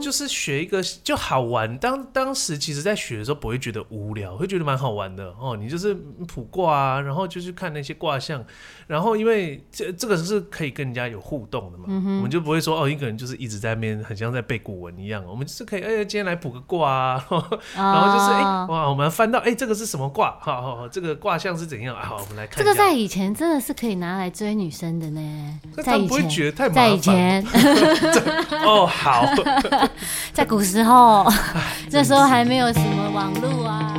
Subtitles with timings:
[0.00, 1.76] 就是学一个就好玩。
[1.78, 5.56] 当当时其实在学的时候不会觉得无聊，会觉得蛮好玩的哦。
[5.56, 5.94] 你就是
[6.26, 8.44] 卜卦啊，然后就去看那些卦象，
[8.86, 15.24] 然后因为这这个是可以跟人家有互动的嘛，嗯、我们就不会说哦，一个人就是一直在那边很像在背古文一样。
[15.26, 17.26] 我们就是可以哎，今天来卜个卦啊，
[17.74, 20.38] 然后就是哎、哦、哇，我们翻到哎这个是什么卦？
[20.40, 22.04] 好好好，这个卦象是怎样啊？
[22.04, 22.58] 好，我们来看。
[22.58, 27.44] 这个在以前真的是可以拿来追女生的呢，在以前，在以前。
[28.64, 29.24] 哦，好。
[30.32, 31.26] 在古时候，
[31.90, 33.96] 那时候还没有什么网络啊。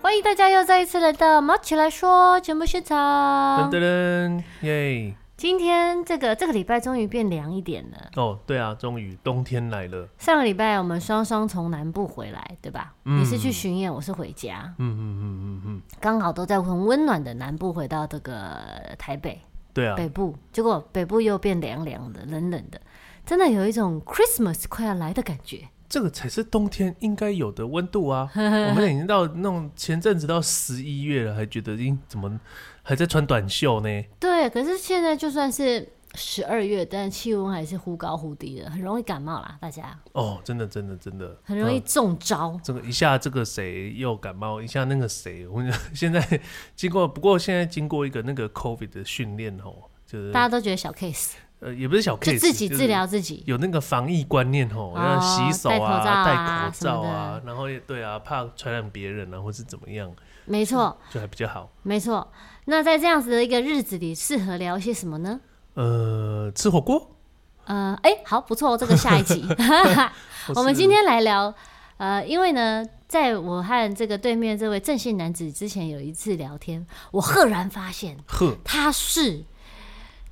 [0.00, 3.68] 欢迎大家又再一次来到《毛起来说》节目现场。
[3.68, 5.14] 噔噔噔，耶！
[5.36, 10.08] 今天这个这个礼拜终于变凉一点了哦，对啊，终于冬天来了。
[10.16, 12.94] 上个礼拜我们双双从南部回来，对吧？
[13.04, 14.72] 嗯、你是去巡演，我是回家。
[14.78, 18.60] 嗯嗯嗯嗯嗯，刚好都在很温暖的南部回到这个
[18.96, 19.40] 台北。
[19.72, 22.80] 对啊，北部，结果北部又变凉凉的、冷冷的，
[23.26, 25.68] 真的有一种 Christmas 快要来的感觉。
[25.94, 28.28] 这个才是冬天应该有的温度啊！
[28.34, 32.40] 我们已经到那种前阵子到十一月了，还觉得咦，怎么？
[32.82, 34.04] 还在穿短袖呢？
[34.18, 39.96] 对，可是现在就算是十二月，但气温还是忽高忽低的，很容易感冒啦，大家。
[40.10, 42.48] 哦，真的，真的，真的，很容易中招。
[42.54, 45.62] 嗯、这个一下这个谁又感冒，一下那个谁，我
[45.94, 46.40] 现在
[46.74, 51.34] 经过，不过现在经过一个那个 COVID 的训练哦，就是大家都觉得小 case，
[51.64, 60.12] 呃，也不是小 case，就自己治疗自己，有那个防疫观念吼，要洗手啊，戴口罩啊，然后也对啊，怕传染别人啊，或是怎么样。
[60.44, 61.70] 没错，就还比较好。
[61.82, 62.30] 没错。
[62.66, 65.40] 那在这样子的一个日子里，适合聊些什么呢？
[65.72, 67.16] 呃，吃火锅。
[67.64, 69.42] 呃，哎，好，不错，这个下一集。
[70.54, 71.54] 我们今天来聊，
[71.96, 79.42] 呃，因为呢，在我和这个对面这位郑姓男子之前有一次聊天，我赫然发现，呵，他是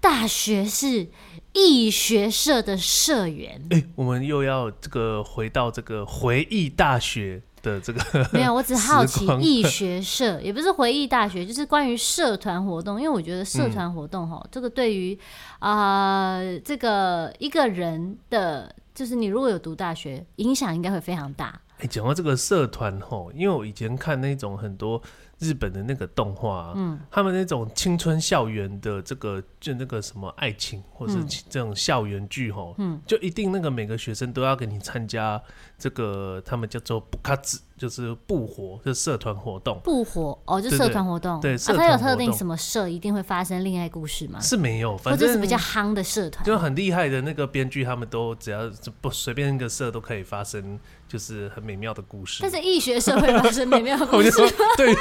[0.03, 1.09] 大学是
[1.55, 3.63] 艺学社的社员。
[3.71, 7.43] 哎，我们又要这个回到这个回忆大学。
[7.63, 8.01] 的这个
[8.35, 13.01] 没有，我只好奇艺学社也不是回忆大学， 就是关于社团活动。
[13.01, 15.17] 因为我觉得社团活动哈，嗯、这个对于
[15.61, 21.61] 啊、呃、这个一个人的，就是你如果有读大学，影响应该会非常大。
[21.77, 25.01] 哎、欸，讲到这个社团哈，因为我以前看那种很多。
[25.43, 31.19] 日本的那个动画，嗯，他们那种青春校园的这个，就那个什么爱情，或是
[31.51, 35.43] 这种校园剧，吼，嗯，就一定那个每个学生都要给你参加
[35.83, 39.81] 这个，他们叫做不卡子，就是不活，就是社团活动。
[39.83, 41.41] 不活哦，就社团活动。
[41.41, 44.39] 对，啊，他有特定什么社一定会发生恋爱故事吗？
[44.39, 50.79] 是没有，反正或者是比较夯的社团，就很厉害的那个编剧，他们都只要不随便一个社都可以发生。
[51.09, 54.31] 就是很美妙的故事，但是艺学社会发生美妙的故事。
[54.79, 54.95] 对，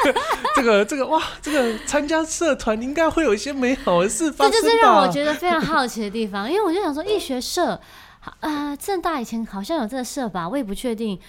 [0.53, 4.51] 这个这个哇，这个参加社团应该会有一些美好的事发生。
[4.51, 7.79] 这就是让我觉得非常好奇的地方，因为我就想说，艺学社，
[8.39, 11.19] 啊，正大以前好像有这个社吧，我也不确定。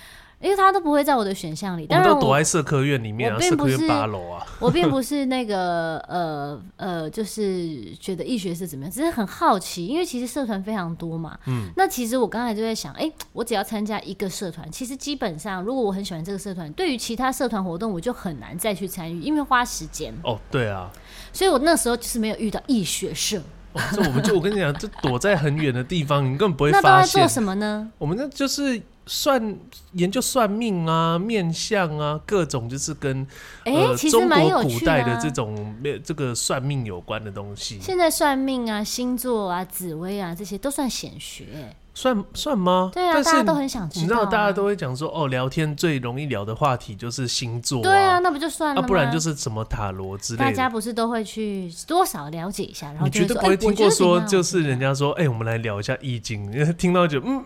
[0.41, 4.45] 因为他都不会在我的选项里，但是都躲在社科院里面啊，社科院八楼啊。
[4.59, 11.39] 我并不是那个呃呃，就是觉得艺学是怎么样，只是很好奇，因为其实社团非常多嘛。
[11.47, 11.71] 嗯。
[11.77, 20.13] 那其实我刚才就在想，哎、欸，我只要参加一个社团，其实基本上如果我很喜欢这个社团，对于其他社团活动我就很难再去参与，因为花时间。
[20.25, 20.91] 哦，对啊。
[21.33, 23.41] 所以我那时候就是没有遇到艺学社。
[23.73, 26.83] 哦，这我们就我跟你讲，这躲在很远的地方，你根本不会发现。
[26.83, 27.91] 那都在做什么呢？
[27.99, 28.83] 我们那就是。
[29.05, 29.59] 算
[29.95, 33.27] 研究算命啊，面相啊，各种就是跟
[33.65, 35.75] 呃中国古代的这种
[36.05, 37.81] 这个算命有关的东西。
[37.83, 41.75] 现在算命啊，星座啊，紫薇啊，这些都算显学。
[41.95, 42.91] 算算吗？
[42.93, 44.03] 对啊，大家都很想知道。
[44.03, 47.83] 你知道，大家都会讲说，哦，聊天最容易聊的话题就是星座。
[47.83, 48.89] 对啊，那不就算了吗？
[48.89, 50.45] 不然就是什么塔罗之类的。
[50.45, 52.89] 大家不是都会去多少了解一下？
[52.89, 57.45] 然后你绝对不会听过说，就是人家说，哎，我们来聊一下易经， 听到就嗯。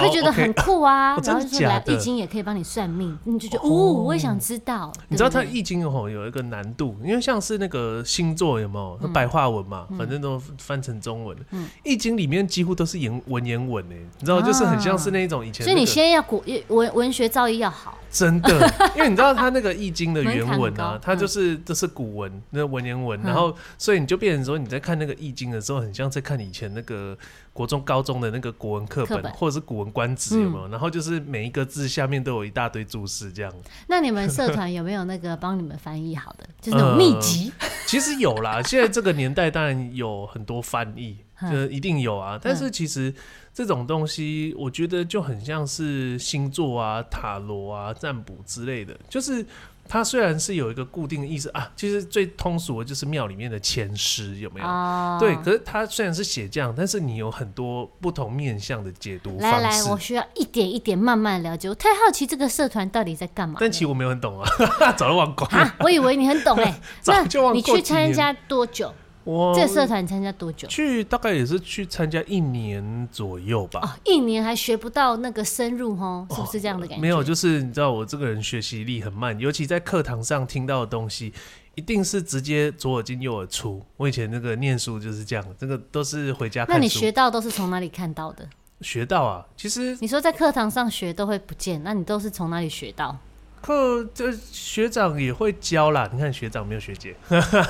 [0.00, 1.28] 会觉得很酷啊，oh.
[1.28, 4.92] 然后就说来易经也可以帮你算命，你就觉得哦，我也想知道。
[5.08, 11.36] 你知道它易经哦有一个难度，因为像是那个星座有没有白话文嘛，反正都翻成中文。
[11.84, 15.64] 易经里面几乎都是言文言文诶，你知道就是很像是那种以前。
[15.64, 17.98] 所以你先要古文文学造诣要好。
[18.10, 27.16] 真的，因为你知道它那个易经的原文啊，它就是这是古文那文言文，然后所以你就变成说你在看那个易经的时候，很像在看以前那个。
[27.56, 30.68] 国中、高中的那个国文课本，或者是《古文观止》有没有？
[30.68, 33.52] 然后就是每一个字下面都有一大堆注释，这样。
[33.88, 37.50] 那你们社团有没有那个帮你们翻译好的， 就是那种秘籍？
[37.86, 42.38] 其实有啦， 现在这个年代当然有很多翻译，呃，一定有啊。
[42.40, 43.14] 但是其实
[43.54, 49.46] 这种东西，我觉得就很像是星座啊、塔罗啊、占卜之类的，就是。
[49.88, 54.66] 它虽然是有一个固定的意思啊，其实最通俗的就是庙里面的签诗有没有？
[54.66, 59.62] 哦、对，可是它虽然是写这样，但是你有很多不同面向的解读方式。
[59.62, 61.68] 来来，我需要一点一点慢慢了解。
[61.68, 63.56] 我太好奇这个社团到底在干嘛。
[63.60, 64.48] 但其实我没有很懂啊，
[64.96, 65.74] 早就忘光了。
[65.80, 67.22] 我以为你很懂哎、欸， 那
[67.52, 68.92] 你去参加多久？
[69.26, 70.68] 我这个社团参加多久？
[70.68, 73.80] 去大概也是去参加一年左右吧。
[73.82, 77.02] 哦，一年还学不到那个深入哦，是不是这样的感觉？
[77.02, 81.32] 没有，就是你知道我这个人学习力很慢，尤其在课堂上听到的东西，
[81.74, 83.84] 一定是直接左耳进右耳出。
[83.96, 86.76] 我以前那个念书就是这样，这个都是回家看。
[86.76, 88.48] 那你学到都是从哪里看到的？
[88.82, 93.18] 学到啊，其实你说在课堂上学都会不见，那你都是从哪里学到？
[93.60, 97.16] 课这学长也会教啦，你看学长没有学姐，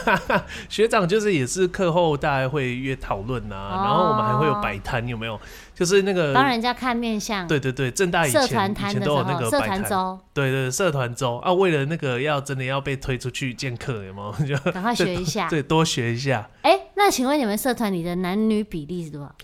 [0.69, 5.41] 学长就是也是课后大家会约讨论啊，哦、然后我们还会有摆摊，有没有？
[5.75, 14.33] 就是那个帮人家看面相，对对对，正大以前社团摊的时候，社团周，对，对对，社团周啊，为了那个要真的要被推出去见客，有没有？
[14.57, 16.49] 就赶快学一下，对，多学一下。
[16.63, 19.35] 哎、欸，那请问你们社团里的男女比例是多少？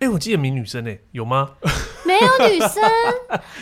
[0.00, 1.50] 哎、欸，我记得没女生哎，有吗？
[2.06, 2.82] 没有女生，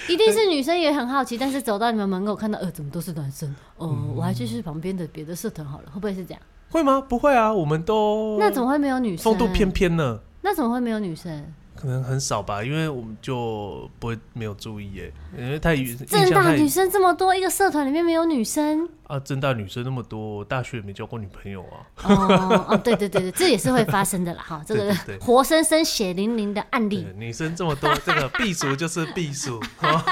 [0.09, 3.49] 一定是女生也很好奇，但是走到你们门口看到，呃，怎么都是男生？
[3.79, 6.43] 哦、呃，嗯、我还去去旁边的别的社团好了，会不会是这样？
[6.71, 7.01] 会吗？
[7.01, 9.25] 不会啊，我们都那怎么会没有女生？
[9.25, 10.21] 风度翩翩呢？
[10.43, 11.53] 那怎么会没有女生？
[11.77, 21.87] 可能很少吧，因为我们就不会没有注意耶，因为太正大女生这么多，一个社团里面没有女生啊，正大女生那么多，大学也没交过女朋友啊。
[22.05, 27.07] 哦哦，对对对对，这也是会发生的啦哈， 这个活生生血淋淋的案例。
[27.17, 29.61] 女生这么多， 这个避暑就是避暑，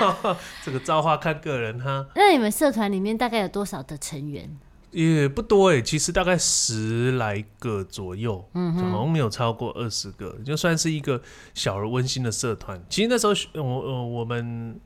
[0.65, 2.07] 这个造化看个人哈。
[2.15, 4.49] 那你们社团里面大概有多少的成员？
[4.95, 11.21] 也不多哎，其实大概十来个左右，嗯哼，好像没有超过二十个，就算是一个
[11.53, 12.81] 小而温馨的社团。
[12.89, 13.33] 其实那时候
[13.63, 14.81] 我呃我们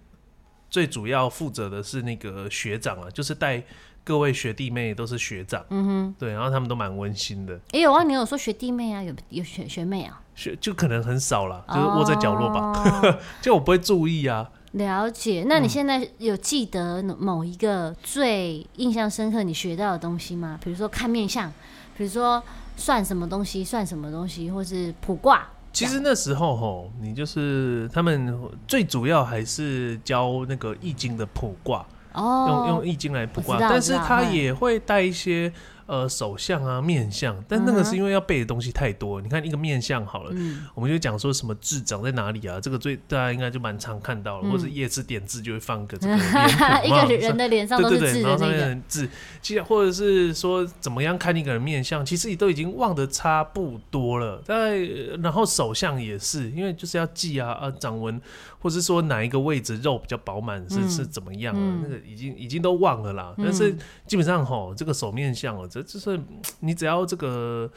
[0.71, 3.63] 最主要负责的是那个学长啊，就是带
[4.03, 7.55] 各位学弟妹都是学长，嗯哼，对，然后他们都蛮温馨的。
[7.55, 12.73] 哎、欸，有啊，你有说学弟妹啊，有有学学妹啊，学就可能很少啦，就是窝在角落吧，
[13.03, 14.51] 哦、 就我不会注意啊。
[14.79, 20.59] 了解，那你现在有记得某一个最印象深刻你学到的东西吗？
[20.63, 21.53] 比如说看面相，
[21.97, 22.43] 比如说
[22.77, 25.47] 算什么东西，算什么东西，或是卜卦。
[25.73, 28.35] 其实那时候吼，你就是他们
[28.67, 31.85] 最主要还是教那个易经的卜卦，
[32.15, 35.53] 哦，用用易经来卜卦，但是他也会带一些。
[35.89, 39.19] 呃，手相啊，面相，但那个是因为要背的东西太多。
[39.19, 39.23] Uh.
[39.23, 42.61] 你看一个面相好了，嗯、我们就讲说什么痣长在哪里啊？
[42.61, 49.09] 这个最大家应该就蛮常看到了，嗯、或者夜市点痣就会放个这个脸， 一个人的脸上都是痣的那个，对对对，然后上面字，
[49.41, 54.43] 其实或者是说怎么样看一个人面相，其实你都已经忘得差不多了。
[54.45, 54.79] 但
[55.23, 58.21] 然后手相也是，因为就是要记啊啊掌纹，
[58.59, 63.33] 或者是说哪一个位置肉比较饱满是、嗯、是怎么样那个已经已经都忘了啦。
[63.39, 63.75] 嗯、但是
[64.07, 65.67] 基本上吼，这个手面相哦。
[65.83, 66.21] 就是
[66.61, 67.71] 你只要这个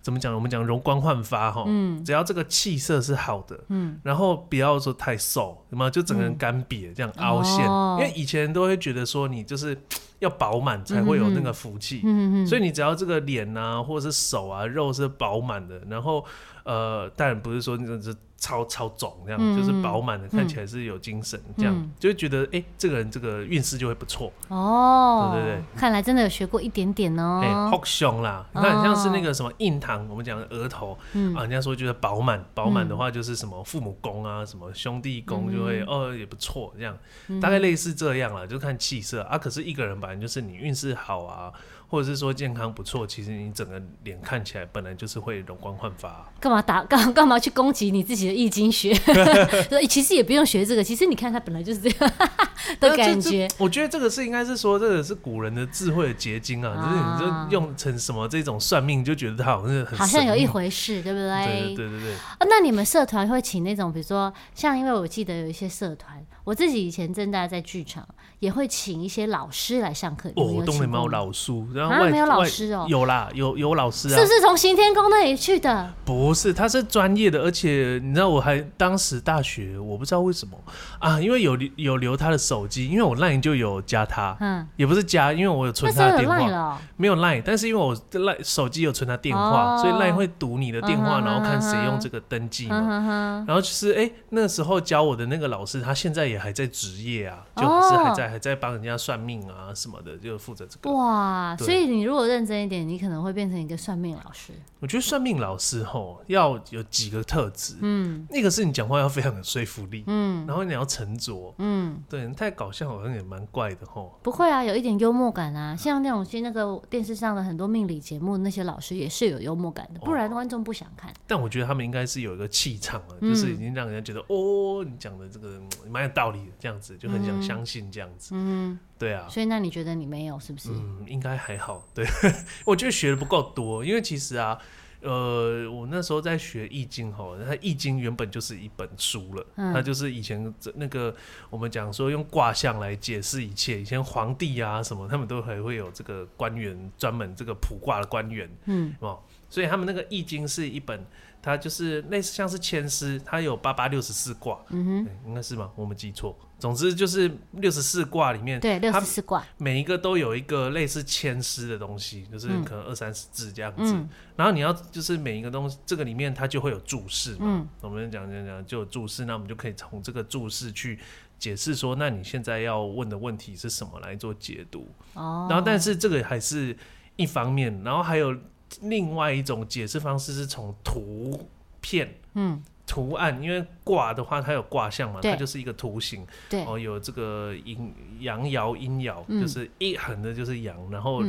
[0.00, 0.34] 怎么讲？
[0.34, 9.76] 我们讲容光焕发哈，嗯，只要这个气色是好的，嗯，然后不要说太瘦，什么就整个人干瘪这样凹陷，因为以前都会觉得说你就是
[10.18, 16.24] 要饱满才会有那个福气，嗯嗯，所以你只要这个脸啊或者是手啊肉是饱满的，然后
[16.64, 18.16] 呃，当然不是说你这是。
[18.40, 24.32] 超超肿这样，嗯、就是饱满的，看起来是有精神，这样、嗯、就会觉得哎、欸，这个人这个运势就会不错。
[24.46, 25.32] 哦。
[25.34, 27.40] 对对对，看来真的有学过一点点哦。
[27.42, 36.96] 哎、欸，福相啦，你看像是那个什么印堂，我们讲的额头、嗯、啊，人家说觉得饱满，饱满的话就是什么父母宫啊，什么兄弟宫就会、嗯、哦也不错，这样。
[37.40, 39.20] 大概类似这样啦，就看气色。
[39.22, 39.36] 啊。
[39.36, 41.52] 可是一个人本来就是你运势好啊。
[41.90, 46.30] 或者是说健康不错，其实你整个脸看起来本来就是会容光焕发。
[46.38, 48.92] 干嘛打 干干嘛去攻击你自己的易经学？
[49.88, 52.12] 其实也不用学这个，其实你看他本来就是这样
[52.78, 53.48] 的感觉。
[53.56, 61.74] 我觉得这个是应该是说，这个是古人的智慧的结晶啊，就是你就用成什么这种算命，就觉得他好像是很好像有一回事，对不对？
[61.74, 62.14] 对对对对对。
[62.14, 68.06] 啊，那你们社团会请那种，比如说像，因为我记得有一些社团，我自己以前正大在剧场。
[68.38, 70.28] 也会请一些老师来上课。
[70.36, 74.14] 哦，东林猫老师，然后外没有老师哦，有啦，有有老师啊。
[74.14, 75.92] 是不是从行天宫那里去的？
[76.04, 80.56] 不是，他是专业的，而且你知道，我还当时大学，我不知道为什么
[81.00, 100.92] 啊，因为有有留他的手机，因为我 line 就有加他，嗯，也不是加，因为我有存他的电话，没有 line，但是因为我 line 手机有存他电话，所以 line 会读你的电话，然后看谁用这个登记嘛，然后就是哎，那个时候教我的那个老师，他现在也也还在职业啊，就还是还在、哦、还在帮人家算命啊什么的，就负责这个。
[100.92, 104.52] 哇，所以你如果认真一点，你可能会变成一个算命老师。
[104.78, 114.16] 我觉得算命老师吼要有几个特质，嗯，那个是你讲话要非常有说服力，嗯，然后你要沉着，嗯，对，太搞笑好像也蛮怪的吼。
[114.22, 121.10] 不会啊，有一点幽默感啊，像那种去那个电视上的很多命理节目，那些老师也是有幽默感的，不然观众不想看。
[121.10, 129.28] 哦、但我觉得他们应该是有一个气场啊，就是已经让人家觉得、嗯、哦，你讲的这个蛮有道理，这样子就很想相信这样子，嗯，对啊。
[129.28, 130.70] 所以那你觉得你没有是不是？
[130.70, 131.86] 嗯，应该还好。
[131.94, 132.04] 对，
[132.66, 134.58] 我觉得学的不够多，因为其实啊。
[135.00, 141.14] 呃，我那时候在学易经哈，它易经原本就是一本书了，嗯、它就是以前那个
[141.50, 151.06] 我们讲说用卦象来解释一切，以前皇帝啊什么，他们都还会有这个官员专门这个卜卦的官员，嗯，哦，所以他们那个易经是一本。
[151.40, 155.70] 它就是类似像是千师，它有八八六十四卦，嗯哼，应该是吧？
[155.76, 156.36] 我没记错。
[156.58, 163.94] 总之就是六十四卦里面，对，六十四卦每一个都有一个类似千诗的东西，就是可能二三十字这样子。
[163.94, 167.38] 嗯、然后你要就是每一个东西，这个里面它就会有注释嘛。
[167.42, 170.98] 嗯、我们讲讲讲就有注释，那我们就可以从这个注释去
[171.38, 174.88] 解释说，那你现在要问的问题是什么来做解读。
[175.14, 176.76] 哦，然后但是这个还是
[177.14, 178.36] 一方面，然后还有。
[178.82, 181.48] 另外一种解释方式是从图
[181.80, 191.22] 片、嗯，图案，因为卦的话，它有卦象嘛，它就是一个图形，对，哦，有这个阴阳爻、阴爻，嗯、就是一横的就是阳，然后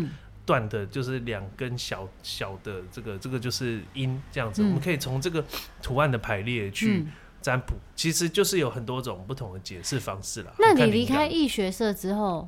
[0.46, 5.44] 断的就是两根小小的这个，这个就是阴，这样子，嗯、我们可以从这个
[5.82, 7.06] 图案的排列去
[7.42, 10.54] 占卜，嗯、其实就是有很多种不同的解释方式了。
[10.60, 12.48] 那你离开易学社之后？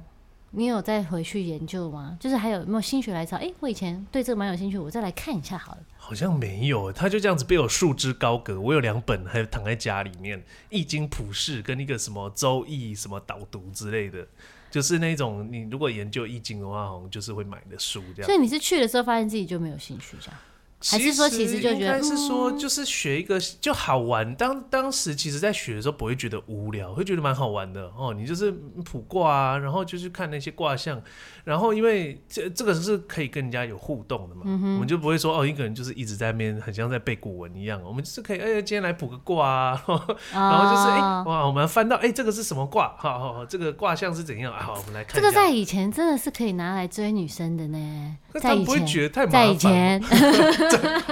[0.53, 2.17] 你有再回去研究吗？
[2.19, 3.37] 就是还有没有心血来潮？
[3.37, 5.79] 哎、欸，我以前对这个蛮有兴趣，我再来看一下好了。
[5.95, 8.59] 好像没有，他就这样子被我束之高阁。
[8.59, 10.39] 我有两本还躺在家里面，
[10.69, 14.27] 《易经普世》跟一个什么《周易》什么导读之类的，
[14.69, 18.25] 就是那种你如果研究易经的话，好像就是会买的书这样。
[18.25, 20.37] 所以你是去的时候发现自己就没有兴趣这样？
[20.83, 24.33] 还是说，其实就觉得，是说，就是学一个就好玩。
[24.35, 28.13] 当当时其实，在学的时候不会觉得无聊，会觉得蛮好玩的哦。
[28.13, 31.01] 你就是卜卦啊，然后就去看那些卦象，
[31.43, 37.81] 然后因为这这个是可以跟人家有互动的嘛，嗯、我们就不会说哦，一个人就是一直在那边，很像在背古文一样。
[37.83, 39.83] 我们就是可以，哎、欸，今天来卜个卦啊，
[40.33, 42.95] 然后就是哎、欸，哇，我们翻到哎、欸，这个是什么卦？
[42.97, 44.51] 好好好，这个卦象是怎样？
[44.53, 45.15] 好，我们来看。
[45.15, 48.17] 这个在以前真的是可以拿来追女生的呢。
[48.39, 50.01] 在以前， 在以前。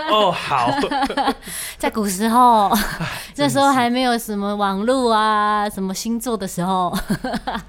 [0.09, 0.71] 哦，好，
[1.77, 2.71] 在古时候，
[3.35, 6.95] 那时候还没有什么网络啊，什么星座的时候，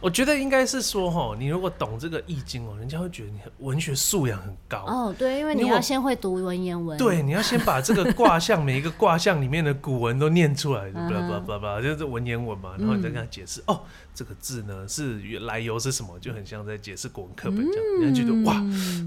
[0.00, 4.78] 我觉得应该是说，哈，你如果懂这个易经哦，人家会觉得你文学素养很高。
[4.86, 13.80] 哦，对，因为你要先会读文言文，对，你要先把这个卦象每一个卦象里面的古文都念出来，巴拉巴拉巴拉，就是文言文嘛，然后你再跟他解释，哦，
[14.14, 18.54] 这个字呢是来由是什么，就很像在解释国文课本这样，人家觉得哇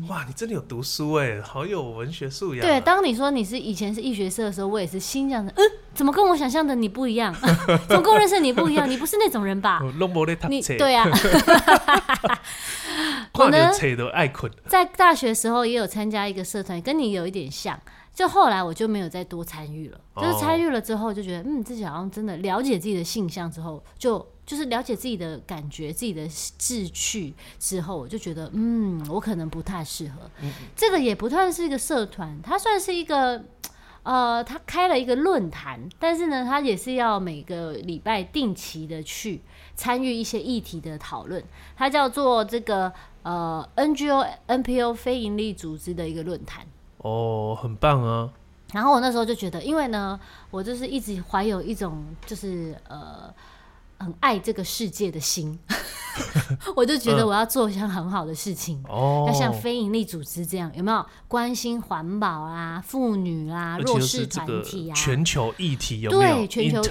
[0.07, 2.65] 哇，你真的有读书哎，好有文学素养。
[2.65, 5.63] 对，当你说你是以前是易学社的时候，我也是心这样的，嗯，
[5.93, 7.33] 怎么跟我想象的你不一样？
[7.87, 8.89] 怎么跟我认识你不一样？
[8.89, 9.79] 你不是那种人吧？
[10.49, 11.07] 你对啊，
[13.33, 13.71] 我呢，
[14.67, 17.79] 在大学时候也有参加一个社团，跟你有一点像，
[18.13, 19.99] 就后来我就没有再多参与了。
[20.15, 30.29] 就是参与了之后，就觉得嗯，自己好像真的了解自己的性向之后，就就是了解自己的感觉、自己的志趣之后，我就觉得嗯，我可能不太适合。
[30.41, 33.43] 嗯、这个也不算是一个社团，它算是一个。
[34.05, 39.39] 呃，他开了一个论坛，但是呢，他也是要每个礼拜定期的去
[39.75, 41.41] 参与一些议题的讨论。
[41.77, 46.67] 它叫做这个呃 NGO NPO 非营利组织的一个论坛。
[46.97, 48.29] 哦，很棒啊！
[48.73, 50.19] 然后我那时候就觉得，因为呢，
[50.51, 53.33] 我就是一直怀有一种就是呃。
[54.03, 55.57] 很爱这个世界的心，
[56.75, 66.35] 我就觉得我要做一项很好的事情，嗯、要像非营利组织这样，有没有关心环保啊、妇女啊、弱势团体啊、全球议题有没有？
[66.35, 66.81] 对，全球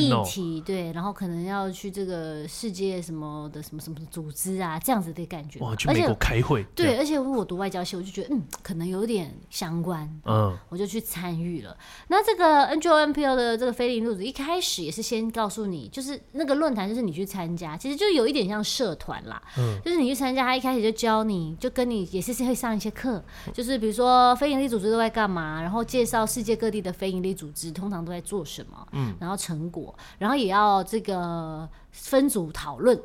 [0.00, 5.58] 议题对，然后可能要去这个世界什么的什么什么组织啊，这样子的感觉。
[5.60, 6.62] 哇，去美国开会。
[6.74, 11.76] 对，而且我读外交系，我就觉得嗯，可能有点相关，嗯，我就去参与了。
[12.08, 16.49] 那这个 NGO NPO 的这个非营利组织一开始也是先告诉你，就是那个。
[16.50, 19.40] 个论坛就是你去参加，其实就有一点像社团啦。
[19.56, 33.00] 嗯，就是你去参加，他一开始就教你，就跟你也是会上一些课，就是比如说非营利组织都在干嘛，然后介绍世界各地的非营利组织通常都在做什么，嗯，然后成果，然后也要这个分组讨论，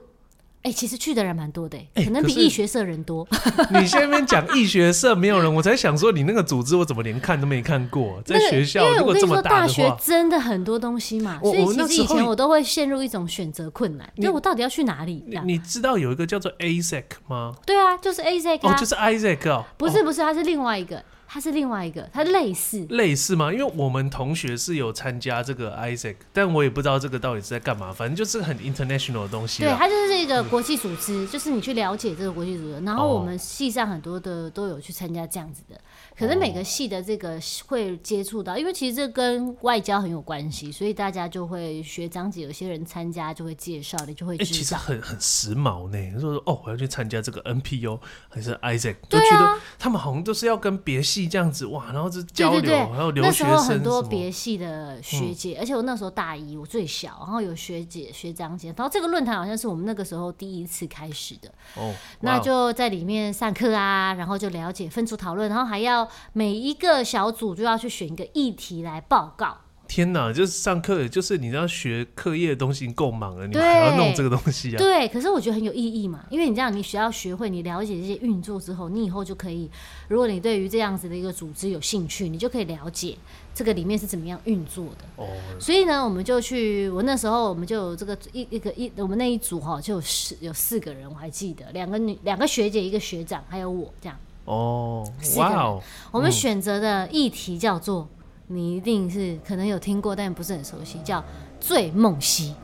[0.65, 3.27] 哎、欸，其实去的人蛮多的，欸，可能比医学社人多。
[3.69, 8.19] 你现在那边讲医学社没有人，我才想说你那个组织我怎么连看都没看过？
[8.25, 15.39] 在学校，那个，因为我跟你说，大学真的很多东西嘛，所以其实以前我都会陷入一种选择困难，就我到底要去哪里你？
[15.43, 17.53] 你知道有一个叫做 AZEK 吗？
[17.63, 18.25] 对啊，就是啊，
[18.63, 20.99] 哦，就是 Isaac 哦，不是不是，它是另外一个。
[21.27, 23.51] 它是另外一个，它类似类似吗？
[23.51, 27.91] 因为我们同学是有参加这个 Isaac，但我也不知道这个到底是在干嘛。
[27.91, 29.63] 反正就是很 international 的东西。
[29.63, 32.79] 对，它就是一个国际组织，嗯，就是你去了解这个国际组织。
[32.85, 35.79] 然后我们系上很多的都有去参加这样子的。
[36.17, 44.49] 可是每个系的这个会接触到，因为其实这跟外交很有关系，所以大家就会学长姐，有些人参加就会介绍，你就会知道。
[44.49, 46.13] 欸、其实很很时髦呢。
[46.13, 53.49] 就说哦，我要去参加这个 NPO 还是 Isaac，都觉得他们好像都是要跟别系这样子哇，然后就交流，对对对，还有留学生。
[53.49, 61.49] 那时候很多别系的学姐、嗯，而且我那时候大一，我最小，然后有学姐、学长姐，然后这个论坛好像是我们那个时候第一次开始的。
[61.75, 67.05] 哦，那就在里面上课啊，然后就了解、分组讨论，然后还要每一个。
[67.05, 69.57] 小组就要去选一个议题来报告。
[69.87, 74.77] 天哪，就是上课，就是你要学课业的东西够忙了，你还要弄这个东西啊？
[74.79, 79.69] 对，可是我觉得很有意义嘛，因为你这样，你需要学会，你了解这些运作之后，你以后就可以，
[80.07, 83.15] 如果你对于这样子的一个组织有兴趣，你就可以了解
[83.53, 85.23] 这个里面是怎么样运作的。
[85.23, 85.27] 哦，
[85.59, 94.17] 所以呢，我们就去，我那时候我们就有这个一一个一，我们那一组哈，就有四有四个人，我还记得，两个女，两个学姐，一个学长，还有我这样。
[94.45, 95.81] 哦，哇哦！
[96.11, 98.07] 我们选择的议题叫做，
[98.47, 101.23] 嗯、你一定是可能有听过，但不是很熟悉，叫
[101.59, 102.55] “醉梦溪”。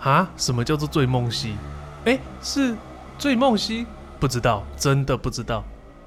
[0.00, 0.30] 啊？
[0.36, 1.54] 什么叫做“醉梦溪”？
[2.06, 2.74] 哎，是
[3.18, 3.86] “醉梦溪”？
[4.18, 5.62] 不知道，真的不知道。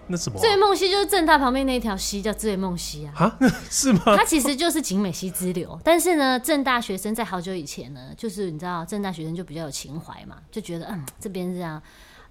[0.07, 0.41] 那什么、啊？
[0.41, 3.13] 醉梦溪就是正大旁边那一条溪，叫醉梦溪啊。
[3.15, 3.37] 啊？
[3.69, 4.01] 是吗？
[4.17, 5.79] 它其实就是景美溪支流。
[5.83, 11.79] 但是呢，正大学生在好久以前呢，就是你知道，正大学生就比较有情怀嘛，就觉得嗯，这边这样，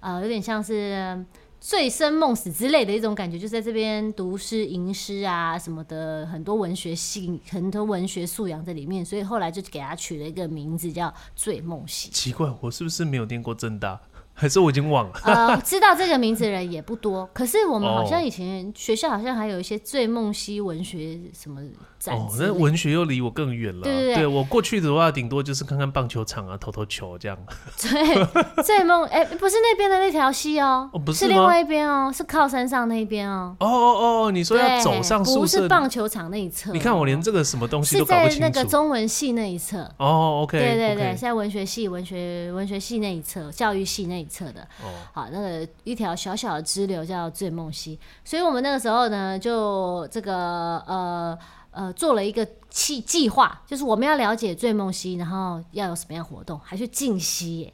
[0.01, 1.25] 呃，有点像是。
[1.59, 12.09] 醉生梦死之类的一种感觉，就在这边读诗吟诗啊什么的，很多文学性、很多文学素养在里面，所以后来就给他取了一个名字叫醉梦醒。
[12.11, 13.99] 奇怪，我是不是没有念过正大？
[14.39, 15.11] 还是我已经忘了？
[15.25, 17.29] 呃，知道这个名字的人也不多。
[17.33, 21.61] 可是我们好像以前学校好像还有一些醉梦溪文学什么
[21.99, 22.15] 展。
[22.15, 23.81] 哦，那文学又离我更远了。
[23.83, 27.37] 对对我过去的话，顶多就是看看棒球场啊，投投球这样。
[27.81, 33.53] 对，醉梦哎，不是那边的那条溪哦，哦，不是，是另外一边哦，是靠山上那边哦。
[33.59, 36.71] 哦哦哦，你说要走上宿舍，不是棒球场那一侧。
[36.71, 38.33] 你看我连这个什么东西都搞不清楚。
[38.35, 39.79] 是在那个中文系那一侧。
[39.97, 40.57] 哦，OK。
[40.57, 41.17] 对对对，okay.
[41.17, 44.61] 在文学系、文学文学系那一侧，教育系那一侧的。
[44.83, 44.93] 哦。
[45.11, 51.37] 好，那个一条小小的支流叫醉梦溪，所以我们那个时候呢，就这个呃
[51.71, 57.73] 呃做了一个计计划，就是我们要了解醉梦溪，然后要有什么样活动，还去静溪耶，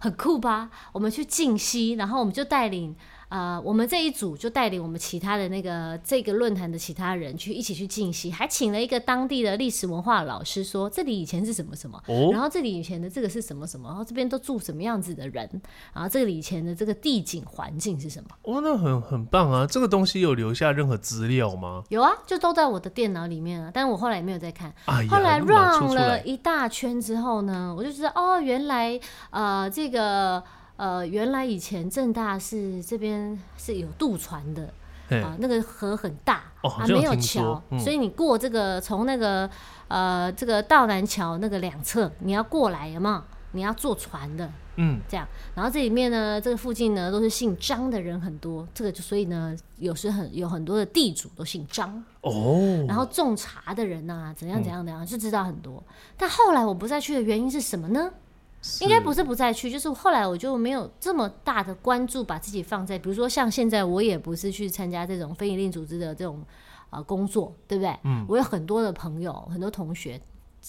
[0.00, 0.70] 很酷吧？
[0.92, 2.96] 我们去静溪，然后我们就带领。
[3.28, 15.48] 呃，我们这一组就带领我们其他的那个这个论坛的其他人去一起去进行，还请了一个当地的历史文化老师说，这里以前是什么什么，哦，然后这里以前的这个是什么什么，然后这边都住什么样子的人，
[15.92, 18.30] 然后这里以前的这个地景环境是什么？
[18.42, 19.66] 哦，那很很棒啊！
[19.66, 21.82] 这个东西有留下任何资料吗？
[21.88, 24.72] 有啊，就都在我的电脑里面啊，但是我后来也没有再看。
[24.84, 30.42] 哎、后来 run 了一大圈之后呢，我就知道哦，原来呃这个。
[30.76, 34.72] 呃，原来以前正大是这边是有渡船的
[35.22, 39.48] 啊，那个河很大、哦、啊，没有桥、嗯，所以你过这个从那个
[39.88, 43.22] 呃这个道南桥那个两侧，你要过来有没有？
[43.52, 45.26] 你要坐船的，嗯，这样。
[45.54, 52.84] 然后这里面呢，这个附近呢都是姓张的人很多，这个就所以呢，有时很有很多的地主都姓张哦。
[52.86, 55.94] 然后种茶的人呐、啊，怎样怎样怎样，就知道很多、嗯。
[56.18, 58.10] 但后来我不再去的原因是什么呢？
[58.80, 66.42] 应该不是不再去，就是后来我就没有这么大的关注，把自己放在，比如说像现在我也不是去参加这种非营利组织的这种
[66.90, 67.96] 呃工作，对不对？
[68.04, 70.20] 嗯，我有很多的朋友，很多同学，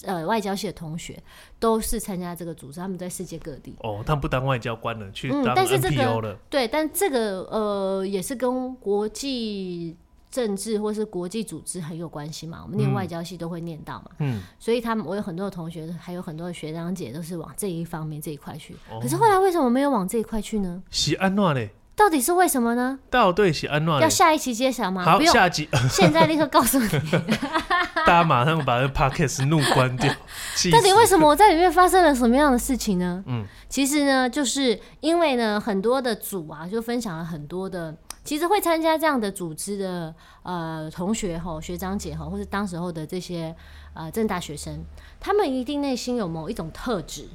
[0.04, 1.20] 呃，外交系的同学
[1.58, 3.74] 都是参加这个组织，他们在世界各地。
[3.80, 5.52] 哦，他们不当外交官了，去当 NPO 了。
[5.52, 9.96] 嗯，但是这个对，但这个呃也是跟国际。
[10.30, 18.98] 政治或是国际组织很有关系嘛，我们念外交系都会念到嘛，嗯，所以他们我有很多的同学，还有很多的学长姐都是往这一方面这一块去，哦。
[19.00, 20.82] 可是后来为什么没有往这一块去呢？
[20.90, 21.70] 喜安诺嘞？
[21.96, 22.98] 到底是为什么呢？
[23.10, 24.00] 到底是安怎？
[24.00, 25.02] 要下一期揭晓吗？
[25.02, 26.88] 好，不用下集，现在立刻告诉你。
[28.06, 30.12] 大家马上把这 podcast 怒关掉。
[30.70, 33.24] 到底为什么我在里面发生了什么样的事情呢？
[33.26, 37.96] 嗯，其实呢，就是因为呢，很多的组啊，就分享了很多的。
[38.28, 43.56] 其实会参加这样的组织的呃同学吼、学长姐吼，或是当时候的这些
[43.94, 44.84] 呃正大学生，
[45.18, 47.26] 他们一定内心有某一种特质，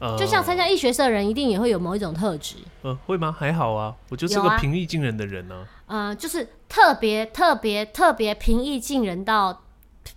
[0.00, 2.56] 呃，就像参加医学社的人，一定也会有某一种特质。
[2.82, 3.32] 呃，会吗？
[3.32, 6.08] 还好啊，我就是个平易近人的人呢、啊。
[6.08, 9.62] 呃，就是特别特别特别平易近人到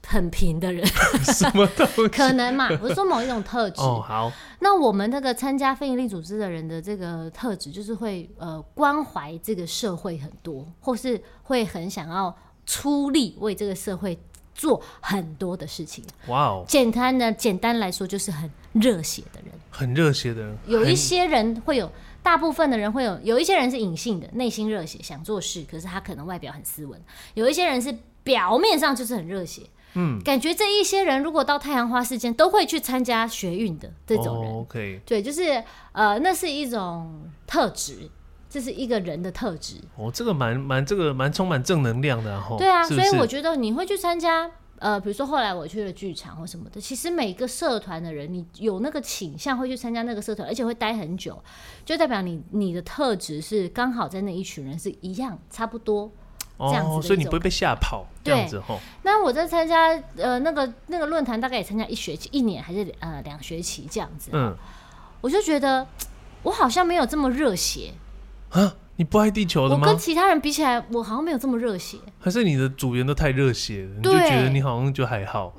[0.05, 0.85] 很平的人。
[1.23, 2.07] 什么东西？
[2.09, 2.69] 可能嘛？
[2.81, 3.81] 我是说某一种特质。
[3.81, 4.31] 哦，好。
[4.59, 14.17] 那我们那个参加非营利组织的人的这个特质，就是会呃关怀这个社会很多，或是会很想要出力为这个社会。
[14.57, 16.65] 做很多的事情，哇哦！
[16.67, 20.57] 简单的简单来说，就是很热血的人，很热血的人。
[20.65, 21.87] 有一些人会有，
[22.23, 26.99] 大部分的人会有，有一些人是隐性的，内心热血，想做事，可是他可能外表很斯文。
[27.35, 29.61] 有一些人是表面上就是很热血，
[29.97, 34.51] 嗯，感觉这一些人如果到太阳花事件都会去参加学运的这种人。
[34.51, 38.09] 哦，OK，对，就是呃，那是一种特质。
[38.49, 42.55] 这是一个人的特质哦，这个蛮蛮这个蛮充满正能量的哈。
[42.57, 51.37] 对啊，是是所以我觉得你会去参加呃，比如说后来我去了剧场或什么的，其实每个社团的人，你有那个倾向会去参加那个社团，而且会待很久，
[51.83, 56.09] 就代表你你的特质是刚好在那一群人是一样差不多
[56.59, 58.79] 这样子，哦，所以你不会被吓跑这样子吼。
[59.03, 64.55] 那我在参加呃那个那个论坛，大概也参加一学期、一年还是呃两学期这样子，嗯，
[65.21, 65.85] 我就觉得
[66.43, 67.93] 我好像没有这么热血。
[68.49, 68.75] 啊！
[68.99, 69.81] 你不爱地球的吗？
[69.81, 71.99] 我跟其他人比起来，我好像没有这么热血。
[72.19, 75.53] 还是你的组员都太热血了，你就觉得你好像就还好。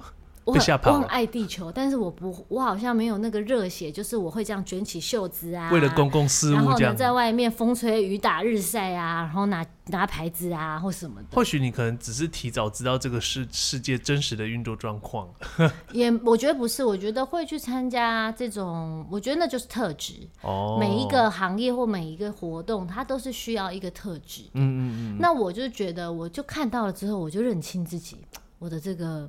[0.49, 11.29] 我很我很爱地球，但是我不，我好像没有那个热血，就是我会这样卷起袖子啊，为了公共事务这样，然后呢，在外面风吹雨打日晒啊，然后拿拿牌子啊或什么的。
[11.33, 15.29] 或许你可能只是提早知道这个世世界真实的运作状况。
[15.93, 20.15] 也我觉得不是，我觉得会去参加这种，我觉得那就是特质。
[20.41, 24.45] 哦，每一个行业或每一个活动，它都是需要一个特质。
[24.55, 25.17] 嗯嗯嗯。
[25.21, 28.17] 那我就觉得，我就看到了之后，我就认清自己，
[28.59, 29.29] 我的这个。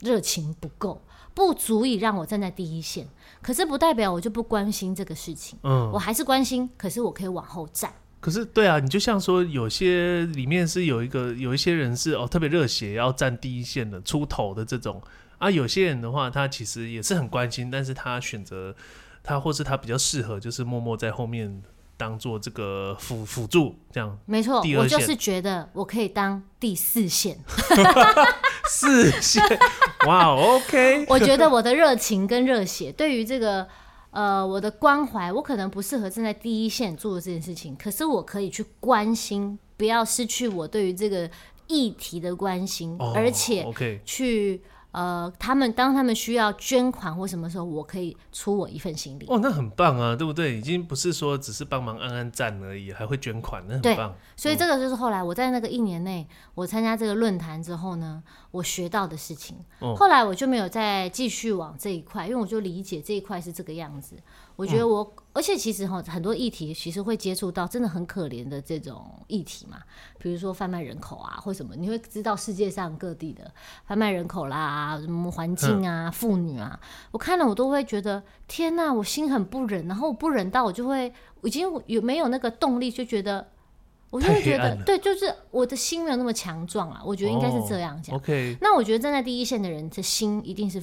[0.00, 1.02] 热情不够，
[1.34, 3.06] 不足以让我站在第一线。
[3.40, 6.68] 可是不代表我就不关心这个事情，嗯，我还是关心。
[6.76, 7.92] 可是我可以往后站。
[8.20, 15.00] 可是对啊，你就像说，有些里面是有一个，有一些人是哦特别热血，要站第一线的出头的这种
[15.38, 15.50] 啊。
[15.50, 18.74] 有些人的话，他其实也是很关心，但是他选择
[19.22, 21.62] 他或是他比较适合，就是默默在后面。
[21.98, 27.36] 当做这个辅辅助这样，没错，我就是觉得我可以当第四线，
[28.68, 29.42] 四线，
[30.06, 31.06] 哇、wow，OK。
[31.08, 33.66] 我觉得我的热情跟热血，对于这个
[34.10, 41.28] 呃我的关怀，我可能不适合站在第一线做这件事情，可是我可以去关心，不要失去我对于这个
[41.66, 43.66] 议题的关心，哦、而且
[44.04, 44.62] 去。
[44.90, 49.26] 呃，他们当他们需要捐款或什么时候，我可以出我一份心力。
[49.28, 50.56] 哦，那很棒啊，对不对？
[50.56, 54.14] 已经不是说只是帮忙按按赞而已，还会捐款，那很棒。
[54.34, 59.56] 所以这个就是后来我在那个一年内，我参加这个论坛之后呢，我学到的事情。
[59.80, 64.16] 哦，后来我就没有再继续往这一块，因为我就理解这一块是这个样子。
[64.58, 69.78] 我觉得我，嗯、而且其实哈，很多议题其实会接触到真的很可怜的这种议题嘛，
[70.18, 73.48] 比如说贩卖人口啊，或什么，你会知道世界上各地的
[73.86, 76.80] 贩卖人口啦，什么环境啊，妇、嗯、女啊，
[77.12, 81.12] 我看了我都会觉得天哪，我心很不忍，然后我不忍到我就会
[81.44, 83.46] 已经有没有那个动力，就觉得
[84.10, 88.16] 我就会觉得对，就是我的心没有那么强壮啊，我觉得应该是这样讲。
[88.16, 90.82] 哦、OK，那我觉得站在第一线的人的心一定是。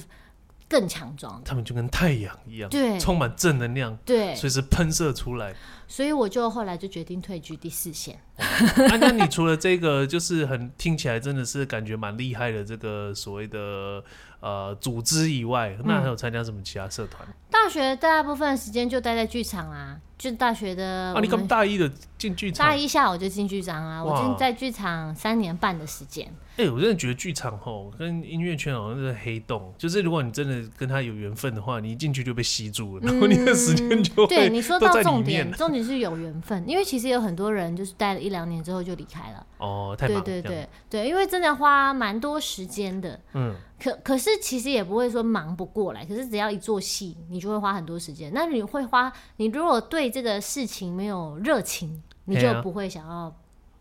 [0.68, 5.54] 更强壮，他们就跟太阳一样，对，充满正能量，对，随时喷射出来。
[5.88, 8.20] 所以我就后来就决定退居第四线。
[8.36, 14.02] 啊那你除了这个，就是很听起来真的是感觉蛮厉害的这个所谓的
[14.40, 17.26] 呃组织以外，那还有参加什么其他社团？
[17.48, 21.14] 大学大部分时间就待在剧场啊，就大学的。
[21.14, 26.26] 啊，你刚大一的进剧场，大一下我就进剧场啊，我进在剧场三年半的时间。
[26.56, 39.46] 哎、欸，我真的觉得剧场吼跟音乐圈好像是黑洞，就是如果你真的跟他有缘分的话，你一进去就被吸住了，然后你的时间就、嗯、对你说到重点，重点是有缘分，因为其实有很多人就是待了一两年之后就离开了。
[39.58, 40.06] 哦，太。
[40.06, 43.20] 对对对对，因为真的花蛮多时间的。
[43.34, 43.54] 嗯。
[43.78, 48.32] 可可是其实也不会说忙不过来，可是只要一做戏，你就会花很多时间。
[48.32, 53.36] 那你会花，你如果对这个事情没有热情，你就不会想要。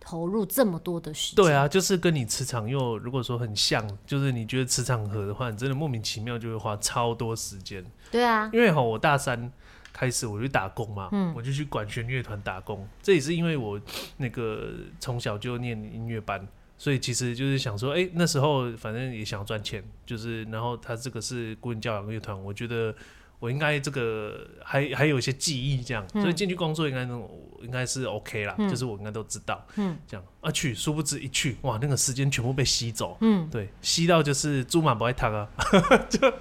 [0.07, 7.83] 投入这么多的时间，对啊，就是跟你磁场又如果说很像，就是你觉得磁场合的话，你真的莫名其妙就会花超多时间。
[8.11, 9.51] 对啊，因为哈，我大三
[9.91, 12.87] 开始我就打工嘛，嗯，我就去管弦乐团打工。
[13.01, 13.81] 这也是因为我
[14.17, 22.93] 那个从小就念音乐班，所以其实就是想说，哎、欸，那时候反正也想赚钱，就是然后他这个是顾问教养乐团，我觉得
[23.39, 27.29] 我应该这个还还有一些记忆这样，嗯、所以进去工作应该那种
[27.61, 35.47] 应该是 OK 啦，嗯、就是我应该都知道，嗯，这样啊去，殊不知一去哇，那个时间全部被吸走，嗯，对，吸到就是猪马不爱烫啊，
[36.09, 36.33] 就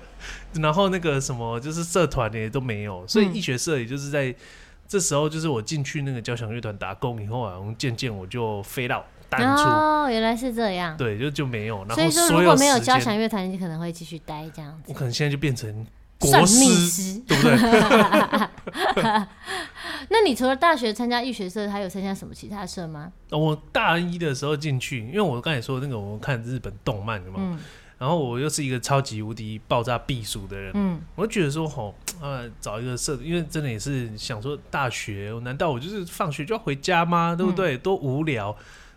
[0.54, 4.34] 然后那个什么就是社团也都没有，所以医学社也就是在
[4.86, 9.04] 这时候就是我进去那个交响乐团打工以后啊，渐渐我就飞到。
[9.36, 10.96] 哦，原来是这样。
[10.96, 11.78] 对，就就没有。
[11.86, 14.84] 然后所以说，如果没有交响乐团，你可能会继续待这样子。
[14.86, 15.84] 我可能现在就变成
[16.24, 17.56] 国算命师，对不对？
[20.10, 23.12] 那你除了大学参加艺学社，还有参加什么其他社吗？
[23.30, 27.36] 我大一的时候进去，因为我刚才说那个，我看日本动漫的嘛。
[27.38, 27.58] 嗯。
[27.96, 37.34] 然后我又是一个超级无敌爆炸避暑的人，嗯，我就觉得说，吼，啊，找一个社，因为真的也是想说，大学，难道我就是放学就要回家吗？
[37.36, 37.78] 对不对？
[37.78, 38.54] 多无聊。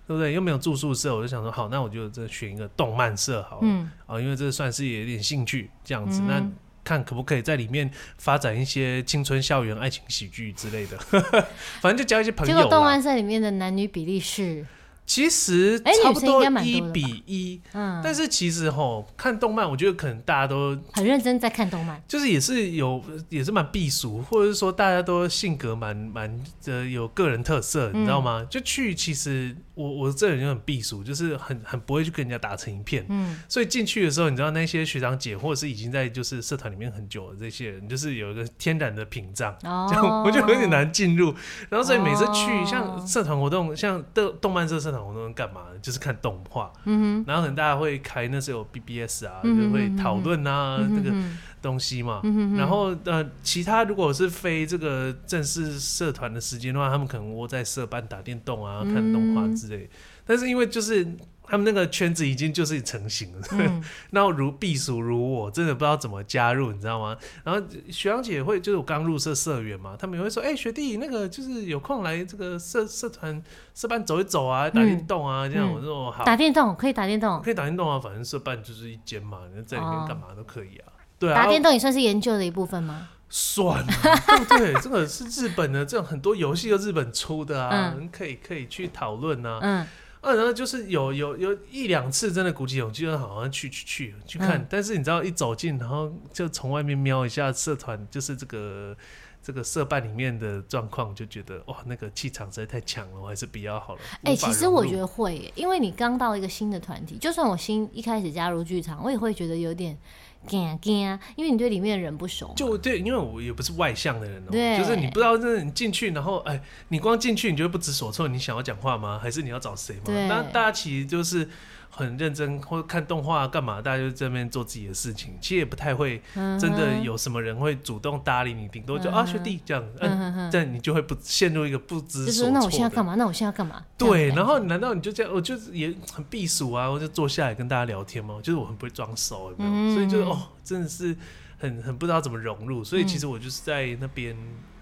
[0.08, 0.32] 对不对？
[0.32, 6.42] 又没有住宿舍，我就想说，好，那我就这选一个动漫社好了，嗯，啊，因为这算是有点兴趣这样子，嗯、那
[6.88, 10.98] 看可不可以在里面发展一些青春校园爱情喜剧之类的，
[11.82, 12.56] 反正就交一些朋友。
[12.56, 14.66] 结果动漫社里面的男女比例是？
[15.08, 28.46] 其实差不多一比一，嗯，但是其实吼看动漫，我觉得可能大家都很认真在看动漫，就是也是有也是蛮避俗，或者是说大家都性格蛮蛮的有个人特色，你知道吗？
[28.50, 41.34] 就去其实我我这人就很避俗，就是很很不会去跟人家打成一片，嗯，所以进去的时候，你知道那些学长姐或者是已经在就是社团里面很久的这些人，就是有一个天然的屏障，哦，这样 我就有点难进入，
[41.70, 44.97] 然后所以每次去像社团活动，像动动漫社社团。
[45.06, 45.62] 我都能干嘛？
[45.82, 51.16] 就是看动画，嗯哼，然后可能大家会开那时候有 BBS 啊，嗯、就会讨论啊，嗯、这个
[51.62, 52.22] 东西嘛。
[52.58, 59.84] 然后呃，其他如果是非这个正式社团的时间的话，他们可能窝在社办打电动啊，看动画之类。
[59.84, 59.90] 嗯、
[60.26, 61.08] 但是因为就是。
[61.48, 67.16] 他们那个圈子已经就是成型了，嗯、 然后如避暑如我，真的不知道怎么加入，你知道吗？
[67.44, 73.42] 然后学长姐会，就是我刚入社社员嘛，他们也会说，哎、欸，学弟，那个就是有空来这个社社团
[73.74, 76.24] 社办走一走啊，打电动啊，嗯、这样我说好。
[76.24, 80.88] 打电动可以打电动，可以打电动啊，反正社办就是一间嘛，你在里面干嘛都可以啊。
[80.88, 83.10] 哦、对啊，打电动也算是研究的一部分吗？
[83.30, 83.88] 算了，
[84.28, 84.74] 对不对？
[84.82, 89.60] 这个是日本的，这种很多游戏都日本出的啊，嗯、可以可以去讨论啊。
[89.62, 89.88] 嗯。
[90.22, 98.98] 啊，然后就是有有有一两次真的鼓起勇气，好像去去去去看，嗯、但是你知道一走进，然后就从外面瞄一下社团，就是这个
[99.42, 104.02] 这个社办里面的状况，就觉得哇，那个气场实在太强了，我还是比较好了。
[104.24, 109.98] 哎、欸，其实我觉得会，因为你刚到一个新的团体，就算我新一开始加入剧场，我也会觉得有点。
[110.46, 112.54] 惊惊，因为你对里面的人不熟。
[112.56, 118.28] 就对，因为我也不是外向的人哦、喔，就是你不知道，就是你进去，然后哎，你光进去，你就会不知所措。
[118.28, 119.20] 你想要讲话吗？
[119.22, 120.02] 还是你要找谁吗？
[120.06, 121.50] 对那大家其实就是。
[121.98, 123.82] 很认真，或者看动画干嘛？
[123.82, 126.22] 大家就在那边做自己的事情，其实也不太会
[126.60, 132.34] 真的有什么人会主动搭理你，顶多就啊学弟这样，嗯，这样你就会不陷入一个不知所措。
[132.34, 133.16] 就是那我现在干嘛？
[133.16, 133.84] 那我现在干嘛？
[133.98, 135.34] 对，然后难道你就这样？
[135.34, 138.40] 我就也很避暑啊，我就坐下来跟大家聊天嘛。
[138.44, 139.96] 就是我很不会装熟，有没有？
[139.96, 141.18] 所以就哦，真的是
[141.58, 142.84] 很很不知道怎么融入。
[142.84, 144.38] 所以其实我就是在那边。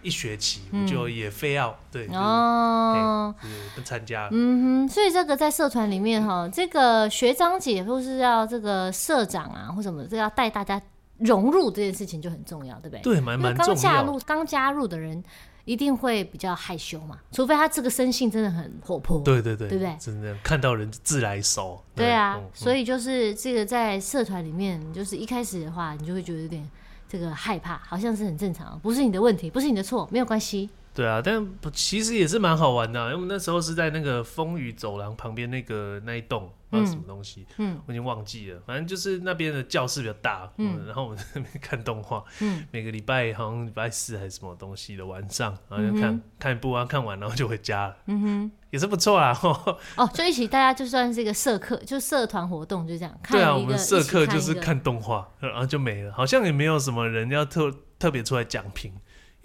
[0.06, 3.34] 一学期我就也非要对哦，
[3.74, 4.30] 不参加。
[4.32, 10.80] 嗯哼，所以这个在社团里面哈，这个学长姐或是要这个社长啊或什么，这要带大家
[11.18, 13.02] 融入这件事情就很重要，对不对？
[13.02, 13.74] 对，蛮蛮重要。
[13.74, 15.24] 刚加入刚加入的人
[15.63, 19.20] 一定会比较害羞嘛，除非他这个生性真的很活泼。
[19.22, 19.98] 对对对，对不对？
[20.00, 21.84] 真的看到人自来熟。
[21.96, 26.70] 对啊，所以就是这个在社团里面，就是一开始的话，你就会觉得有点。
[27.08, 30.70] 这个害怕好像是很正常，不是你的问题，不是你的错，没有关系。
[30.96, 36.52] 对啊，但其实也是蛮好玩的，因为我们那时候是在那个风雨走廊旁边那个那一栋。
[36.68, 38.60] 不知道什么东西，嗯，我已经忘记了。
[38.66, 49.32] 反正就是那边的教室比较大，嗯，然后我们在那边看动画，嗯，每个礼拜好像礼拜四还是什么东西的晚上，然后就看看一部啊，看完然后就回家了，嗯哼，也是不错啊。
[49.96, 53.20] 哦，就一起大家就算是一个社课，就社团活动就这样。
[53.30, 58.92] 对啊，我们社课就是看动画，然后就没了，好像也没有什么人要特特别出来讲评，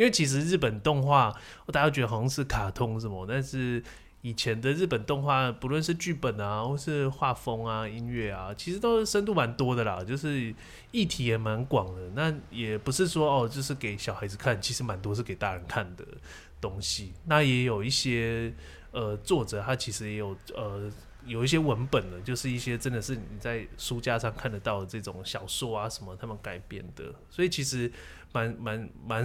[0.00, 3.82] 因为其实日本动画大家觉得好像是卡通什么，但是。
[4.22, 10.54] 以前的日本动画，不论是剧本啊，或是画风啊、音乐啊，其实都是深度蛮多的啦，就是
[10.90, 12.10] 议题也蛮广的。
[12.14, 16.04] 那也不是说哦，就是给小孩子看，其实蛮多是给大人看的
[16.60, 17.14] 东西。
[17.24, 18.52] 那也有一些
[18.90, 20.92] 呃作者，他其实也有呃
[21.24, 27.06] 有一些文本的，就是一些真的是你在书架上看得到的这种小说啊什么，他们改编的。
[27.30, 27.90] 所以其实
[28.32, 29.24] 蛮蛮蛮，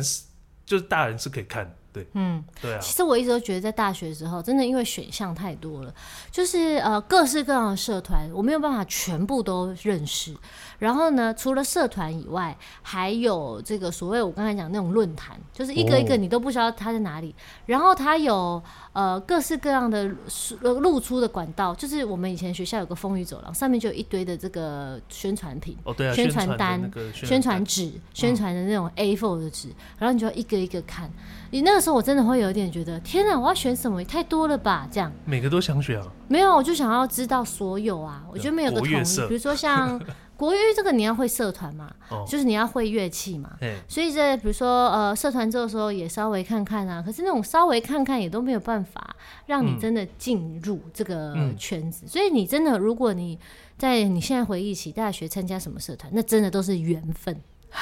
[0.66, 1.76] 就是大人是可以看。
[1.96, 2.80] 对，嗯，对啊。
[2.82, 5.94] 其实我一直都觉得，在大学的时候，真的因为选项太多了，
[6.30, 10.36] 就是呃各式各样的社团，我没有办法全部都认识。
[10.78, 17.32] 然后呢，除了社团以外，还有这个所谓我刚才讲那种论坛，就是一个一个你都不知道它在哪里。
[17.32, 17.36] 哦、
[17.68, 20.12] 然后它有呃各式各样的
[20.60, 31.10] 露出的管道，就是我们以前学校有个风雨走廊，上面就有一堆的这个宣传品，哦对啊，宣传单、宣传纸、宣传的那种 A4 的纸，然后你就要一个一个看。
[31.52, 34.02] 你那个时候我真的会有点觉得，天哪，我要选什么？
[34.02, 34.88] 也太多了吧？
[34.92, 36.08] 这样每个都想选啊？
[36.28, 38.24] 没有，我就想要知道所有啊。
[38.32, 40.02] 我觉得没有个统一，比如说像。
[40.38, 53.40] 国乐这个你要会社团嘛，哦、就是你要会乐器嘛，嘿所以在比如说呃社团这个时候也稍微看看啊，可是那种稍微看看也都没有办法让你真的进入这个圈子，嗯、所以你真的如果你
[53.78, 57.34] 在你现在回忆起大学参加什么社团，那真的都是缘分。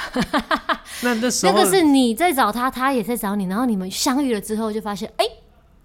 [1.02, 5.30] 那那时候那个是你在找他，他也在找你，然后你们相遇了之后就发现哎、欸、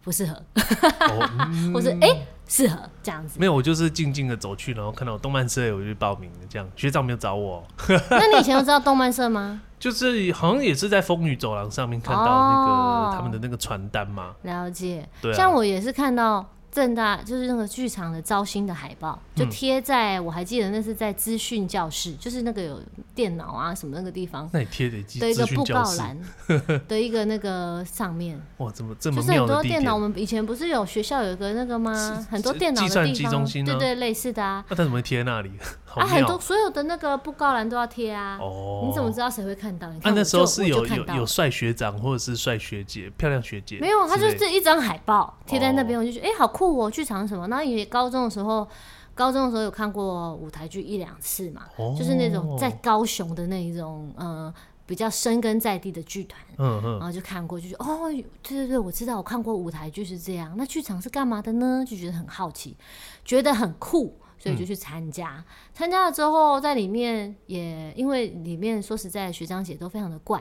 [0.04, 2.08] 不适合，哦嗯、 或者哎。
[2.08, 6.38] 欸适合这样子，没有，我就是静静的走去，然后看到动漫社，我就报名了。
[6.50, 7.64] 这样学长没有找我。
[8.10, 9.62] 那你以前有知道动漫社吗？
[9.80, 14.34] 就是好像也是在风雨走廊上面看到那个、哦、他们的那个传单嘛。
[14.42, 16.44] 了解，对、啊，像我也是看到。
[16.72, 22.82] 政大就是那个剧场的招新的海报，就贴在、嗯、我还记得那是在资讯教室，就是那个有
[23.16, 26.18] 电脑啊什么那个地方，那你贴的的一个布告栏
[26.88, 28.40] 的一个那个上面。
[28.58, 29.96] 哇，怎么这么就是很多电脑？
[29.96, 32.26] 我们以前不是有学校有一个那个吗？
[32.30, 34.64] 很多电脑的地方，中心，对，对对，类似的啊。
[34.70, 35.52] 那他怎么会贴在那里？
[35.96, 38.38] 啊，很多所有的那个布告栏都要贴啊。
[38.40, 39.90] 哦，你怎么知道谁会看到？
[39.90, 43.80] 你看、啊、那时候是有有有帅学长或者是帅学姐、漂亮学姐。
[43.80, 47.48] 没有，他就是一张海报贴在那边，我就觉得哎、欸，好酷哦，剧场什么？
[47.48, 48.68] 那也高中的时候，
[49.16, 54.54] 高中的时候有看过舞台剧一两次嘛，哦、就是那种在高雄的那一种呃
[54.86, 58.10] 比较深根在地的剧团，嗯嗯，然后就看过，就觉得哦，
[58.44, 60.54] 对对对，我知道，我看过舞台剧是这样。
[60.56, 61.84] 那剧场是干嘛的呢？
[61.88, 62.78] 就觉得很好奇，
[63.26, 64.16] 觉得很酷。
[64.40, 70.40] 所以就去参加，参、嗯、加了之后，在里面也因为里面说实在，学长姐都非常的怪。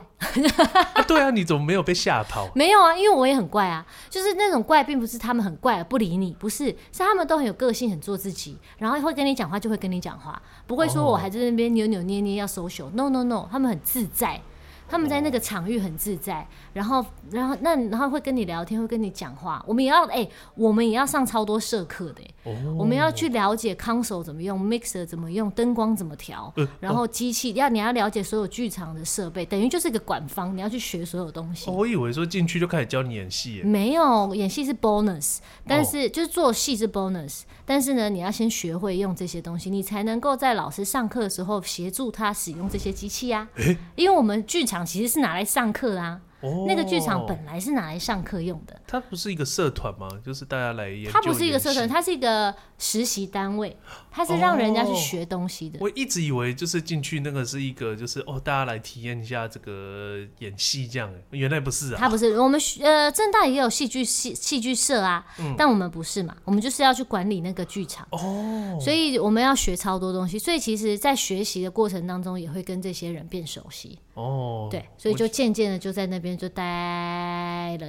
[0.95, 2.49] 啊对啊，你怎么没有被吓跑？
[2.55, 3.85] 没有啊，因为我也很怪啊。
[4.09, 12.85] 就是那种怪，并不是他们很怪而不理你，不是，是他们都很有个性，很做自己，然后会跟你讲话就会跟你讲话，不会说我还在那边扭扭捏捏要 social。
[12.85, 12.93] Oh.
[12.93, 14.41] No no no，他们很自在。
[14.89, 19.63] 他们在那个场域很自在，然后，然后那然后会跟你聊天，会跟你讲话。
[19.67, 31.69] 我们也要哎、欸，我们也要上超多社课的、欸，哦、我们要去了解 console 怎么用，mixer 怎么用，灯光怎么调，呃、然后机器要你要了解所有剧场的设备，等于就是一个管方，你要去学所有东西。
[31.69, 43.47] 哦、我以为说进去就开始教你演戏，没有演戏是 bonus，但是、哦、就是做戏是 bonus，但是呢，你要先学会用这些东西，你才能够在老师上课的时候协助他使用这些机器呀、
[43.95, 44.78] 因为我们剧场。
[44.85, 46.21] 其实是拿来上课啊。
[46.41, 48.81] 哦、那个剧场本来是拿来上课用的。
[48.87, 50.07] 它不是一个社团吗？
[50.25, 51.11] 就是大家来演。
[51.11, 53.75] 它不是一个社团，它是一个实习单位，
[54.09, 55.77] 它是让人家去学东西的。
[55.77, 61.13] 哦、我一直以为就是进去那个是一个，就是哦，大家来体验一下这个演戏这样。
[61.31, 61.97] 原来不是啊。
[61.99, 68.07] 它不是，我们呃正大也有戏剧戏戏剧社啊，嗯、但我们不是嘛，我们就是要去管理那个剧场。
[68.11, 68.79] 哦。
[68.79, 73.99] 所以我们要学超多东西，所以其实，在学习的过程当中，也会跟这些人变熟悉。
[74.19, 74.67] 哦。
[74.69, 76.37] 对，所以就渐渐的就在那边。
[76.37, 77.87] 就待了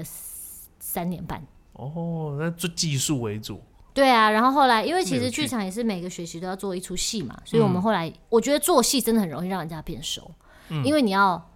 [0.78, 1.40] 三年半
[1.74, 3.60] 哦，那做技术为主。
[3.92, 10.30] 对啊，然后后来因为其实剧场也是每个学期都要做一出戏嘛，所以我们后来我觉得做戏真的很容易让人家变熟，
[10.68, 11.50] 嗯、因为你要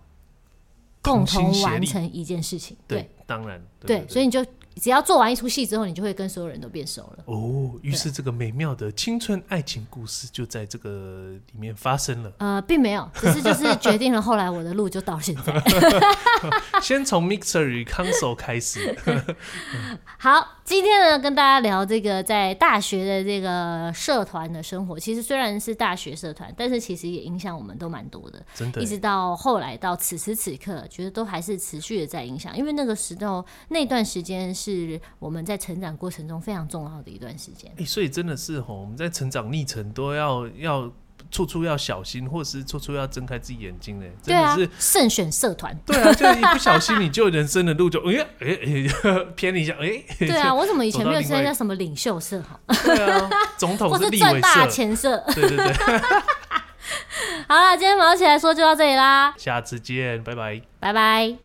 [1.03, 2.77] 共同完成一件事情。
[2.87, 4.45] 对，对，当然，对，所以你就。
[4.81, 7.25] 只要做完一出戏之后，你就会跟所有人都变熟了。
[7.27, 12.33] 哦，于是这个美妙的青春爱情故事就在这个里面发生了。
[12.39, 15.63] 呃，并没有，只是就是决定了后来我的路就到现在。
[16.83, 18.97] 先从 mixer 与 console 开始。
[20.19, 24.99] 好，今天呢跟大家聊这个在大学的这个社团的生活。
[24.99, 28.45] 其实虽然是大学社团，但是其实也影响我们都蛮多的。
[28.55, 32.57] 真的，一直到后来到此时此刻，觉得都还是持续的在影响。
[32.57, 34.53] 因为那个时候那段时间。
[34.64, 37.70] 是我们在成长过程中非常重要的一段时间。
[37.72, 40.90] 哎、欸，所以真的是吼，我们在成长历程都要要
[41.31, 44.07] 处处要小心，或是处处要睁开自己眼睛呢。
[44.22, 45.77] 真的是慎选社团。
[45.85, 48.59] 对啊，就一不小心你就人生的路就 哎哎
[49.03, 50.03] 哎 偏一下哎。
[50.18, 52.40] 欸、对啊， 我怎么以前没有参加什么领袖社？
[52.42, 55.22] 哈，对啊，总统是立委社、大钱社。
[55.35, 55.72] 对对对。
[57.48, 61.37] 好了，今天毛起来说就到这里啦，下次见，拜拜，拜拜。